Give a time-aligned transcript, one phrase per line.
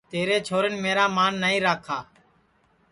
[0.11, 1.99] تیرے چھورین میرا مان نائی راکھا